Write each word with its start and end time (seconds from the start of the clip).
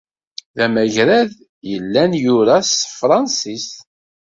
D 0.55 0.59
amgrad 0.65 1.31
yellan 1.69 2.11
yura 2.23 2.57
s 2.63 2.69
tefransist. 2.81 3.71